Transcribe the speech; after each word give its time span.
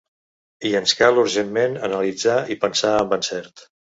I 0.69 0.71
ens 0.79 0.93
cal 1.01 1.19
urgentment 1.23 1.77
analitzar 1.89 2.39
i 2.55 2.59
pensar 2.65 2.97
amb 3.03 3.17
encert. 3.21 3.65